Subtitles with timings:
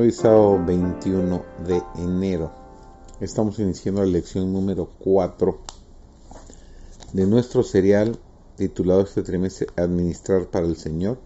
[0.00, 2.52] Hoy es sábado 21 de enero.
[3.20, 5.58] Estamos iniciando la lección número 4
[7.14, 8.16] de nuestro serial
[8.56, 11.18] titulado este trimestre Administrar para el Señor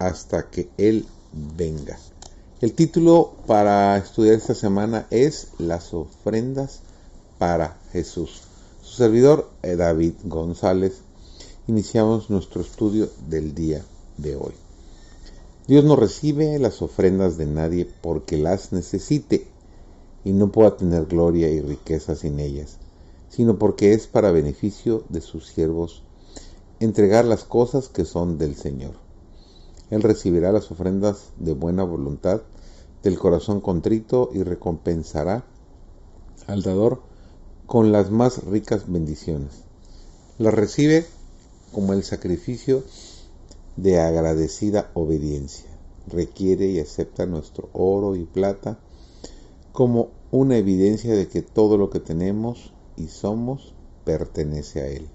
[0.00, 1.06] hasta que Él
[1.56, 2.00] venga.
[2.60, 6.80] El título para estudiar esta semana es Las ofrendas
[7.38, 8.42] para Jesús.
[8.82, 11.02] Su servidor, eh, David González,
[11.68, 13.84] iniciamos nuestro estudio del día
[14.16, 14.69] de hoy.
[15.70, 19.46] Dios no recibe las ofrendas de nadie porque las necesite
[20.24, 22.78] y no pueda tener gloria y riqueza sin ellas,
[23.28, 26.02] sino porque es para beneficio de sus siervos
[26.80, 28.94] entregar las cosas que son del Señor.
[29.90, 32.42] Él recibirá las ofrendas de buena voluntad
[33.04, 35.44] del corazón contrito y recompensará
[36.48, 37.00] al dador
[37.66, 39.52] con las más ricas bendiciones.
[40.36, 41.06] Las recibe
[41.70, 42.82] como el sacrificio
[43.76, 45.70] de agradecida obediencia.
[46.06, 48.78] Requiere y acepta nuestro oro y plata
[49.72, 55.08] como una evidencia de que todo lo que tenemos y somos pertenece a Él.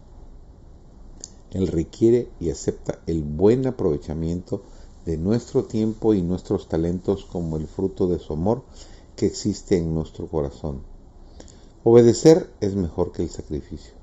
[1.52, 4.64] Él requiere y acepta el buen aprovechamiento
[5.06, 8.64] de nuestro tiempo y nuestros talentos como el fruto de su amor
[9.16, 10.82] que existe en nuestro corazón.
[11.84, 13.94] Obedecer es mejor que el sacrificio.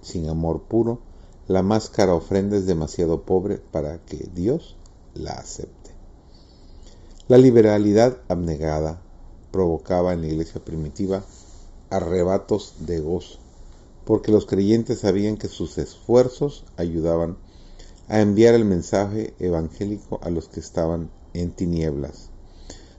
[0.00, 1.00] Sin amor puro,
[1.48, 4.76] la más cara ofrenda es demasiado pobre para que Dios
[5.14, 5.90] la acepte.
[7.26, 9.00] La liberalidad abnegada
[9.50, 11.24] provocaba en la iglesia primitiva
[11.88, 13.38] arrebatos de gozo,
[14.04, 17.38] porque los creyentes sabían que sus esfuerzos ayudaban
[18.08, 22.28] a enviar el mensaje evangélico a los que estaban en tinieblas.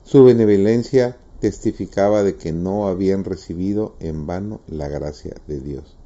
[0.02, 5.99] Su benevolencia testificaba de que no habían recibido en vano la gracia de Dios.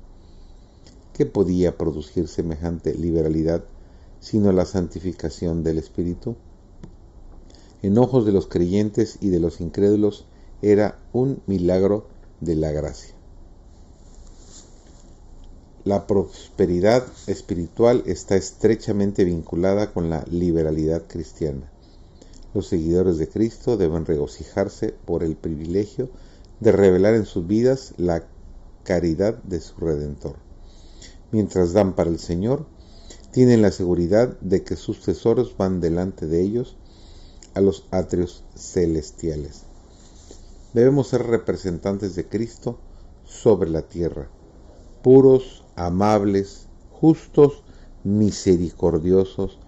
[1.15, 3.63] ¿Qué podía producir semejante liberalidad
[4.19, 6.35] sino la santificación del Espíritu?
[7.83, 10.27] En ojos de los creyentes y de los incrédulos
[10.61, 12.09] era un milagro
[12.41, 13.15] de la gracia.
[15.85, 21.71] La prosperidad espiritual está estrechamente vinculada con la liberalidad cristiana.
[22.55, 26.09] Los seguidores de Cristo deben regocijarse por el privilegio
[26.59, 28.27] de revelar en sus vidas la
[28.83, 30.44] caridad de su Redentor
[31.33, 32.67] mientras dan para el Señor,
[33.35, 36.77] tienen la seguridad de que sus tesoros van delante de ellos
[37.55, 39.63] a los atrios celestiales.
[40.73, 42.79] Debemos ser representantes de Cristo
[43.25, 44.29] sobre la tierra,
[45.03, 47.65] puros, amables, justos,
[48.05, 49.59] misericordiosos,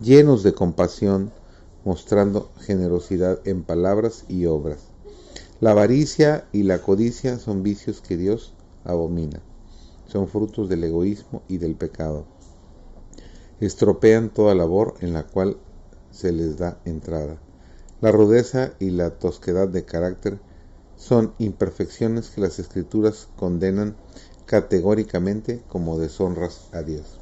[0.00, 1.30] llenos de compasión,
[1.84, 4.80] mostrando generosidad en palabras y obras.
[5.60, 8.54] La avaricia y la codicia son vicios que Dios
[8.84, 9.42] abomina
[10.10, 12.26] son frutos del egoísmo y del pecado.
[13.60, 15.56] Estropean toda labor en la cual
[16.10, 17.38] se les da entrada.
[18.00, 20.40] La rudeza y la tosquedad de carácter
[20.96, 23.96] son imperfecciones que las escrituras condenan
[24.46, 27.18] categóricamente como deshonras a Dios.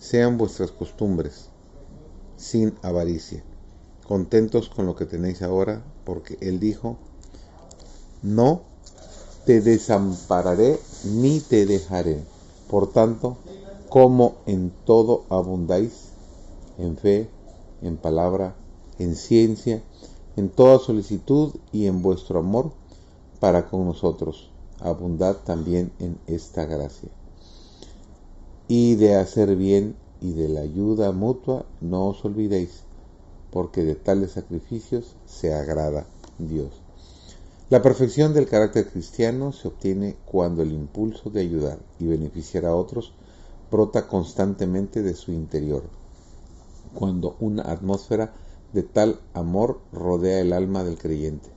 [0.00, 1.48] Sean vuestras costumbres
[2.36, 3.44] sin avaricia,
[4.06, 6.98] contentos con lo que tenéis ahora, porque Él dijo,
[8.22, 8.71] no
[9.44, 12.22] te desampararé ni te dejaré.
[12.68, 13.36] Por tanto,
[13.88, 16.10] como en todo abundáis,
[16.78, 17.28] en fe,
[17.82, 18.54] en palabra,
[18.98, 19.82] en ciencia,
[20.36, 22.70] en toda solicitud y en vuestro amor
[23.40, 24.50] para con nosotros,
[24.80, 27.10] abundad también en esta gracia.
[28.68, 32.82] Y de hacer bien y de la ayuda mutua no os olvidéis,
[33.50, 36.06] porque de tales sacrificios se agrada
[36.38, 36.81] Dios.
[37.72, 42.76] La perfección del carácter cristiano se obtiene cuando el impulso de ayudar y beneficiar a
[42.76, 43.14] otros
[43.70, 45.84] brota constantemente de su interior,
[46.92, 48.34] cuando una atmósfera
[48.74, 51.48] de tal amor rodea el alma del creyente,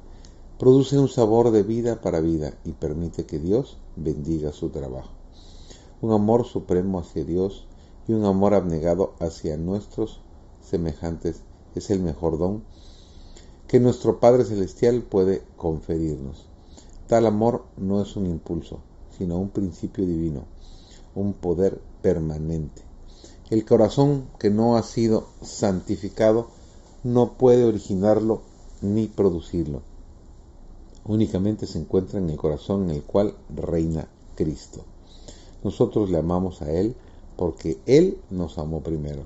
[0.57, 5.11] produce un sabor de vida para vida y permite que Dios bendiga su trabajo.
[5.99, 7.67] Un amor supremo hacia Dios
[8.07, 10.21] y un amor abnegado hacia nuestros
[10.61, 11.41] semejantes
[11.75, 12.63] es el mejor don
[13.75, 16.45] que nuestro Padre Celestial puede conferirnos.
[17.07, 18.79] Tal amor no es un impulso,
[19.17, 20.45] sino un principio divino,
[21.13, 22.83] un poder permanente.
[23.49, 26.47] El corazón que no ha sido santificado
[27.03, 28.43] no puede originarlo
[28.81, 29.81] ni producirlo.
[31.03, 34.85] Únicamente se encuentra en el corazón en el cual reina Cristo.
[35.65, 36.95] Nosotros le amamos a Él
[37.35, 39.25] porque Él nos amó primero.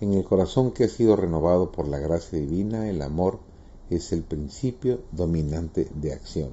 [0.00, 3.38] En el corazón que ha sido renovado por la gracia divina, el amor
[3.90, 6.50] es el principio dominante de acción.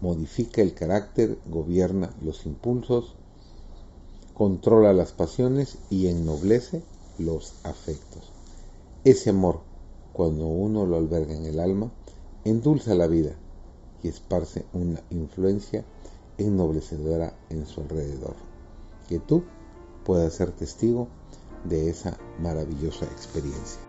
[0.00, 3.14] Modifica el carácter, gobierna los impulsos,
[4.34, 6.82] controla las pasiones y ennoblece
[7.18, 8.32] los afectos.
[9.04, 9.60] Ese amor
[10.14, 11.90] cuando uno lo alberga en el alma,
[12.44, 13.32] endulza la vida
[14.00, 15.84] y esparce una influencia
[16.38, 18.36] ennoblecedora en su alrededor.
[19.08, 19.42] Que tú
[20.04, 21.08] puedas ser testigo
[21.64, 23.83] de esa maravillosa experiencia.